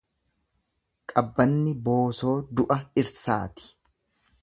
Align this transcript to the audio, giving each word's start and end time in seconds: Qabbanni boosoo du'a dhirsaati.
Qabbanni 1.11 1.75
boosoo 1.89 2.35
du'a 2.57 2.81
dhirsaati. 2.89 3.73